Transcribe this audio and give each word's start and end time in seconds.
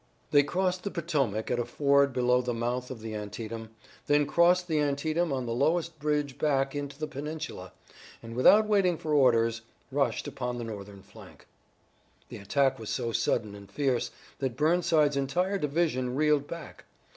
They 0.31 0.41
crossed 0.41 0.83
the 0.83 0.89
Potomac 0.89 1.51
at 1.51 1.59
a 1.59 1.63
ford 1.63 2.11
below 2.11 2.41
the 2.41 2.55
mouth 2.55 2.89
of 2.89 3.01
the 3.01 3.13
Antietam, 3.13 3.69
then 4.07 4.25
crossed 4.25 4.67
the 4.67 4.79
Antietam 4.79 5.31
on 5.31 5.45
the 5.45 5.53
lowest 5.53 5.99
bridge 5.99 6.39
back 6.39 6.73
into 6.73 6.97
the 6.97 7.05
peninsula, 7.05 7.71
and 8.23 8.35
without 8.35 8.65
waiting 8.65 8.97
for 8.97 9.13
orders 9.13 9.61
rushed 9.91 10.27
upon 10.27 10.57
the 10.57 10.63
Northern 10.63 11.03
flank. 11.03 11.45
The 12.29 12.37
attack 12.37 12.79
was 12.79 12.89
so 12.89 13.11
sudden 13.11 13.53
and 13.53 13.69
fierce 13.69 14.09
that 14.39 14.57
Burnside's 14.57 15.17
entire 15.17 15.59
division 15.59 16.15
reeled 16.15 16.47
back. 16.47 16.85